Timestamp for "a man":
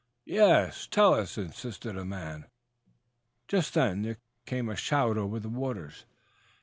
1.95-2.45